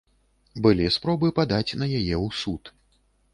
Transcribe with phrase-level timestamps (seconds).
[0.65, 2.63] Былі спробы падаць на яе ў суд.